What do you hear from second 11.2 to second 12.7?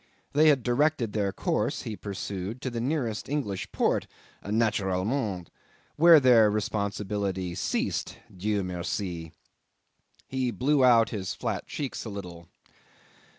flat cheeks a little.